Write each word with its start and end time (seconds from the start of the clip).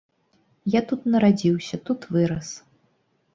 Я 0.75 0.79
тут 0.91 1.01
нарадзіўся, 1.15 1.75
тут 1.91 2.09
вырас. 2.17 2.49